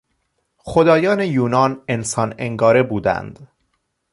[0.57, 3.47] خدایان یونان انسان انگاره بودند.